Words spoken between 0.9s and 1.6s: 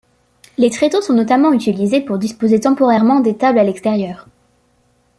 sont notamment